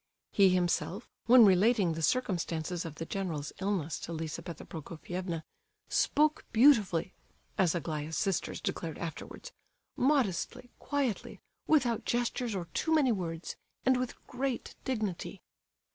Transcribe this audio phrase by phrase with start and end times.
[0.31, 5.43] He himself, when relating the circumstances of the general's illness to Lizabetha Prokofievna,
[5.89, 7.13] "spoke beautifully,"
[7.55, 14.73] as Aglaya's sisters declared afterwards—"modestly, quietly, without gestures or too many words, and with great
[14.83, 15.39] dignity."